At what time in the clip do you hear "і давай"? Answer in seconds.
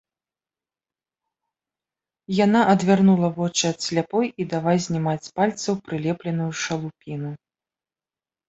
4.39-4.77